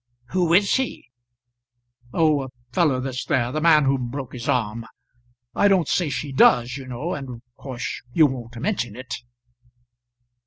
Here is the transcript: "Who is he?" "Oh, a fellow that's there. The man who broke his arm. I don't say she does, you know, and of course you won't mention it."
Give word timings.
"Who 0.31 0.51
is 0.51 0.77
he?" 0.77 1.11
"Oh, 2.11 2.41
a 2.41 2.47
fellow 2.71 2.99
that's 3.01 3.23
there. 3.25 3.51
The 3.51 3.61
man 3.61 3.85
who 3.85 3.99
broke 3.99 4.33
his 4.33 4.49
arm. 4.49 4.87
I 5.53 5.67
don't 5.67 5.87
say 5.87 6.09
she 6.09 6.31
does, 6.31 6.75
you 6.75 6.87
know, 6.87 7.13
and 7.13 7.29
of 7.29 7.41
course 7.55 8.01
you 8.11 8.25
won't 8.25 8.59
mention 8.59 8.95
it." 8.95 9.15